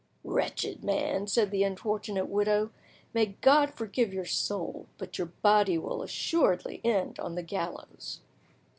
"Wretched 0.23 0.83
man," 0.83 1.27
said 1.27 1.51
the 1.51 1.61
unfortunate 1.61 2.27
widow, 2.27 2.71
"may 3.13 3.37
God 3.41 3.75
forgive 3.75 4.11
your 4.11 4.25
soul; 4.25 4.87
but 4.97 5.19
your 5.19 5.27
body 5.43 5.77
will 5.77 6.01
assuredly 6.01 6.81
end 6.83 7.19
on 7.19 7.35
the 7.35 7.43
gallows!" 7.43 8.21